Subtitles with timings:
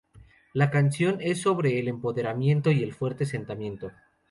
[0.53, 3.91] La canción es sobre el empoderamiento y el fuerte sentimiento.